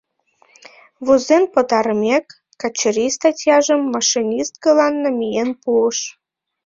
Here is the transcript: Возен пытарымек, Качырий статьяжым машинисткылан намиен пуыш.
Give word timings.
Возен 1.05 1.43
пытарымек, 1.53 2.25
Качырий 2.61 3.11
статьяжым 3.17 3.81
машинисткылан 3.93 4.93
намиен 5.03 5.49
пуыш. 5.61 5.99